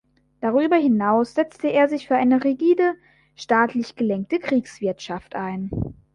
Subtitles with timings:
[0.39, 2.95] Darüber hinaus setzte er sich für eine rigide,
[3.35, 5.69] staatlich gelenkte Kriegswirtschaft ein.